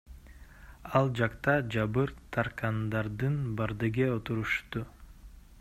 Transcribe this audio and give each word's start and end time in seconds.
Ал 0.99 1.11
жакта 1.19 1.55
жабыр 1.75 2.15
тарткандардын 2.37 3.39
бардыгы 3.61 4.11
отурушту. 4.19 4.87